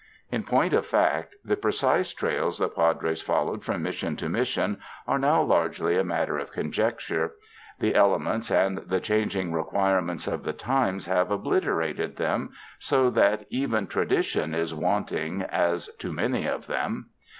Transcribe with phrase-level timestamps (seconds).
[0.35, 4.79] In point of fact, the precise trails the Padres fol lowed from Mission to Mission
[5.07, 7.33] are now largely a matter of conjecture.
[7.79, 13.45] The elements and the chang ing requirements of the times have obliterated them so that
[13.51, 17.11] even tradition is wanting as to many of them.